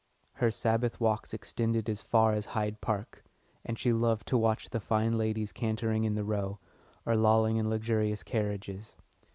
[0.33, 3.23] Her Sabbath walks extended as far as Hyde Park,
[3.63, 6.57] and she loved to watch the fine ladies cantering in the Row,
[7.05, 8.95] or lolling in luxurious carriages.